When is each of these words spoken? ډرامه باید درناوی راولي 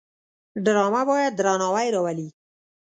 ډرامه 0.65 1.01
باید 1.09 1.31
درناوی 1.37 1.87
راولي 1.95 2.27